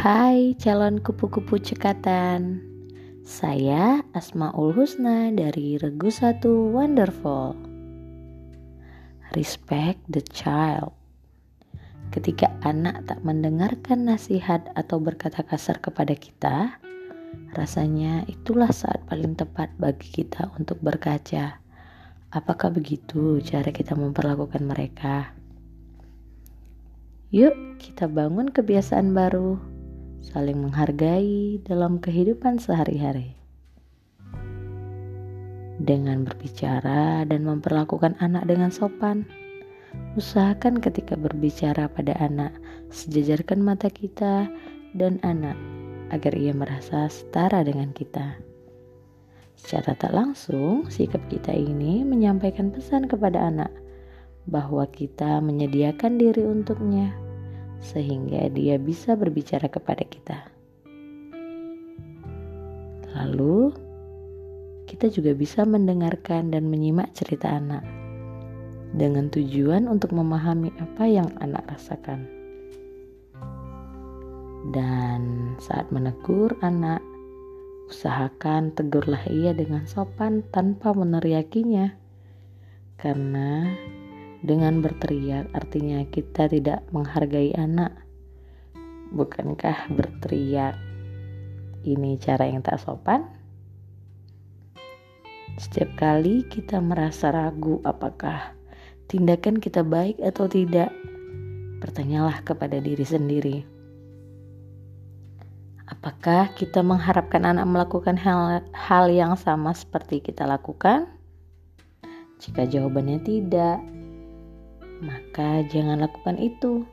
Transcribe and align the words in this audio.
Hai 0.00 0.56
calon 0.56 0.96
kupu-kupu 0.96 1.60
cekatan. 1.60 2.64
Saya 3.20 4.00
Asmaul 4.16 4.72
Husna 4.72 5.28
dari 5.28 5.76
Regu 5.76 6.08
1 6.08 6.40
Wonderful. 6.72 7.52
Respect 9.36 10.00
the 10.08 10.24
child. 10.24 10.96
Ketika 12.16 12.48
anak 12.64 13.12
tak 13.12 13.20
mendengarkan 13.28 14.08
nasihat 14.08 14.72
atau 14.72 15.04
berkata 15.04 15.44
kasar 15.44 15.84
kepada 15.84 16.16
kita 16.16 16.80
Rasanya 17.52 18.24
itulah 18.24 18.72
saat 18.72 19.04
paling 19.04 19.36
tepat 19.36 19.68
bagi 19.76 20.24
kita 20.24 20.48
untuk 20.56 20.80
berkaca. 20.80 21.60
Apakah 22.32 22.72
begitu 22.72 23.36
cara 23.44 23.68
kita 23.68 23.92
memperlakukan 23.92 24.64
mereka? 24.64 25.36
Yuk, 27.36 27.76
kita 27.76 28.08
bangun 28.08 28.48
kebiasaan 28.48 29.12
baru, 29.12 29.79
saling 30.20 30.60
menghargai 30.60 31.60
dalam 31.64 31.98
kehidupan 31.98 32.60
sehari-hari. 32.60 33.36
Dengan 35.80 36.28
berbicara 36.28 37.24
dan 37.24 37.48
memperlakukan 37.48 38.20
anak 38.20 38.44
dengan 38.44 38.68
sopan, 38.68 39.24
usahakan 40.14 40.76
ketika 40.78 41.16
berbicara 41.16 41.88
pada 41.88 42.12
anak, 42.20 42.52
sejajarkan 42.92 43.64
mata 43.64 43.88
kita 43.88 44.52
dan 44.92 45.16
anak 45.24 45.56
agar 46.12 46.36
ia 46.36 46.52
merasa 46.52 47.08
setara 47.08 47.64
dengan 47.64 47.96
kita. 47.96 48.36
Secara 49.56 49.96
tak 49.96 50.12
langsung, 50.12 50.88
sikap 50.88 51.20
kita 51.28 51.52
ini 51.52 52.04
menyampaikan 52.04 52.72
pesan 52.72 53.08
kepada 53.08 53.40
anak 53.40 53.72
bahwa 54.48 54.88
kita 54.88 55.40
menyediakan 55.40 56.16
diri 56.16 56.44
untuknya, 56.44 57.12
sehingga 57.80 58.52
dia 58.52 58.76
bisa 58.76 59.16
berbicara 59.16 59.66
kepada 59.66 60.04
kita. 60.04 60.38
Lalu, 63.16 63.74
kita 64.86 65.10
juga 65.10 65.32
bisa 65.34 65.66
mendengarkan 65.66 66.52
dan 66.52 66.68
menyimak 66.68 67.10
cerita 67.16 67.50
anak 67.50 67.82
dengan 68.94 69.30
tujuan 69.30 69.86
untuk 69.86 70.10
memahami 70.14 70.74
apa 70.78 71.04
yang 71.06 71.30
anak 71.38 71.62
rasakan. 71.70 72.26
Dan 74.70 75.54
saat 75.58 75.88
menegur 75.88 76.52
anak, 76.60 77.00
usahakan 77.90 78.70
tegurlah 78.76 79.24
ia 79.30 79.50
dengan 79.56 79.88
sopan 79.88 80.46
tanpa 80.52 80.92
meneriakinya, 80.94 81.90
karena 83.00 83.66
dengan 84.40 84.80
berteriak 84.80 85.52
artinya 85.52 86.00
kita 86.08 86.48
tidak 86.48 86.80
menghargai 86.92 87.52
anak. 87.56 87.92
Bukankah 89.12 89.92
berteriak 89.92 90.78
ini 91.84 92.16
cara 92.16 92.48
yang 92.48 92.64
tak 92.64 92.80
sopan? 92.80 93.26
Setiap 95.60 95.92
kali 95.98 96.48
kita 96.48 96.80
merasa 96.80 97.28
ragu 97.34 97.84
apakah 97.84 98.56
tindakan 99.10 99.60
kita 99.60 99.84
baik 99.84 100.16
atau 100.22 100.46
tidak, 100.46 100.88
bertanyalah 101.82 102.40
kepada 102.46 102.78
diri 102.78 103.04
sendiri. 103.04 103.58
Apakah 105.90 106.54
kita 106.54 106.86
mengharapkan 106.86 107.42
anak 107.42 107.66
melakukan 107.66 108.14
hal, 108.14 108.62
hal 108.70 109.10
yang 109.10 109.34
sama 109.34 109.74
seperti 109.74 110.22
kita 110.22 110.46
lakukan? 110.46 111.10
Jika 112.38 112.64
jawabannya 112.64 113.20
tidak, 113.26 113.82
maka 115.00 115.64
jangan 115.68 116.04
lakukan 116.04 116.36
itu. 116.36 116.84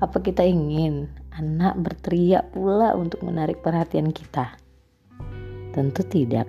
Apa 0.00 0.20
kita 0.20 0.44
ingin 0.44 1.08
anak 1.32 1.76
berteriak 1.80 2.52
pula 2.52 2.92
untuk 2.92 3.24
menarik 3.24 3.60
perhatian 3.64 4.12
kita? 4.12 4.56
Tentu 5.72 6.04
tidak. 6.04 6.48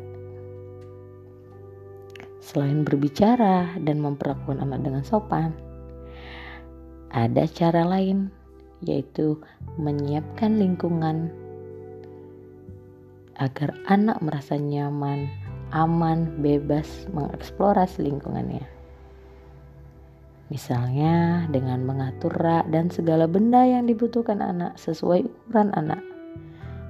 Selain 2.43 2.87
berbicara 2.87 3.75
dan 3.83 3.99
memperlakukan 3.99 4.63
anak 4.63 4.79
dengan 4.83 5.03
sopan, 5.03 5.51
ada 7.11 7.43
cara 7.47 7.83
lain, 7.83 8.31
yaitu 8.83 9.39
menyiapkan 9.75 10.55
lingkungan 10.55 11.31
agar 13.39 13.75
anak 13.87 14.17
merasa 14.23 14.55
nyaman, 14.55 15.27
aman, 15.71 16.39
bebas 16.39 17.07
mengeksplorasi 17.11 18.07
lingkungannya. 18.07 18.76
Misalnya 20.47 21.45
dengan 21.51 21.83
mengatur 21.83 22.31
rak 22.31 22.71
dan 22.71 22.87
segala 22.87 23.27
benda 23.27 23.67
yang 23.67 23.83
dibutuhkan 23.83 24.39
anak 24.39 24.79
sesuai 24.79 25.27
ukuran 25.27 25.75
anak. 25.75 25.99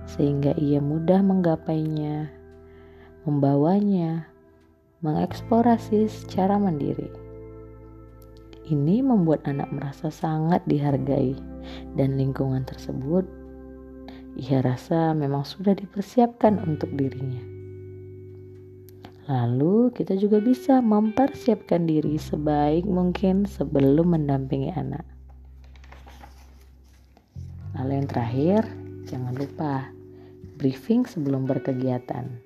Sehingga 0.06 0.53
ia 0.56 0.78
mudah 0.78 1.19
menggapainya, 1.25 2.29
membawanya, 3.25 4.29
mengeksplorasi 5.01 6.06
secara 6.07 6.62
mandiri. 6.62 7.09
Ini 8.68 9.01
membuat 9.01 9.47
anak 9.50 9.74
merasa 9.74 10.13
sangat 10.13 10.62
dihargai 10.69 11.34
dan 11.97 12.19
lingkungan 12.19 12.68
tersebut 12.68 13.25
ia 14.38 14.62
rasa 14.62 15.18
memang 15.18 15.41
sudah 15.41 15.74
dipersiapkan 15.74 16.62
untuk 16.62 16.94
dirinya. 16.94 17.56
Lalu 19.28 19.92
kita 19.92 20.16
juga 20.16 20.40
bisa 20.40 20.80
mempersiapkan 20.80 21.84
diri 21.84 22.16
sebaik 22.16 22.88
mungkin 22.88 23.44
sebelum 23.44 24.16
mendampingi 24.16 24.72
anak. 24.72 25.04
Lalu 27.76 27.92
yang 28.00 28.08
terakhir, 28.08 28.62
jangan 29.04 29.36
lupa 29.36 29.92
briefing 30.56 31.04
sebelum 31.04 31.44
berkegiatan. 31.44 32.40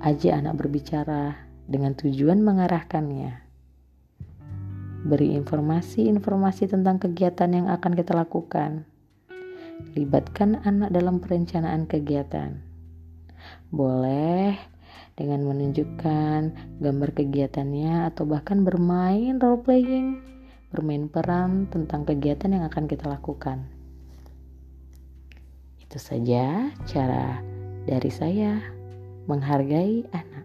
Ajak 0.00 0.32
anak 0.32 0.64
berbicara 0.64 1.44
dengan 1.68 1.92
tujuan 1.92 2.40
mengarahkannya. 2.40 3.44
Beri 5.04 5.36
informasi-informasi 5.36 6.72
tentang 6.72 6.96
kegiatan 6.96 7.52
yang 7.52 7.68
akan 7.68 7.92
kita 7.92 8.16
lakukan. 8.16 8.88
Libatkan 9.92 10.64
anak 10.64 10.88
dalam 10.88 11.20
perencanaan 11.20 11.84
kegiatan. 11.84 12.64
Boleh 13.70 14.75
dengan 15.16 15.42
menunjukkan 15.48 16.40
gambar 16.80 17.10
kegiatannya 17.16 18.12
atau 18.12 18.28
bahkan 18.28 18.62
bermain 18.62 19.40
role 19.40 19.64
playing, 19.64 20.20
bermain 20.70 21.08
peran 21.08 21.66
tentang 21.72 22.04
kegiatan 22.04 22.52
yang 22.52 22.64
akan 22.68 22.84
kita 22.84 23.08
lakukan. 23.08 23.64
Itu 25.80 25.96
saja 25.96 26.74
cara 26.84 27.40
dari 27.86 28.10
saya 28.10 28.60
menghargai 29.30 30.04
anak. 30.12 30.44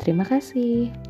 Terima 0.00 0.24
kasih. 0.24 1.09